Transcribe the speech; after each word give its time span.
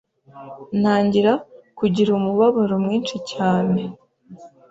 ntangira 0.79 1.33
kugira 1.77 2.09
umubabaro 2.13 2.75
mwinshi 2.83 3.17
cyane 3.31 3.81